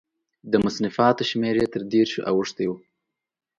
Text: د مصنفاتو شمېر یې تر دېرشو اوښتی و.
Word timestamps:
د 0.51 0.53
مصنفاتو 0.65 1.23
شمېر 1.29 1.55
یې 1.61 1.67
تر 1.73 1.81
دېرشو 1.91 2.21
اوښتی 2.31 2.65
و. 2.69 2.71